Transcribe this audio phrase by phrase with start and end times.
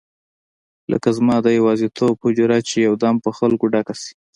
[0.91, 4.13] لکه زما د یوازیتوب حجره چې یو دم په خلکو ډکه شي.